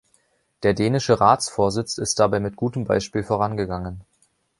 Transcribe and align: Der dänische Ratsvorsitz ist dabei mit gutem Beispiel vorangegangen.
Der 0.63 0.73
dänische 0.73 1.19
Ratsvorsitz 1.21 1.99
ist 1.99 2.17
dabei 2.19 2.39
mit 2.39 2.55
gutem 2.55 2.85
Beispiel 2.85 3.21
vorangegangen. 3.21 4.01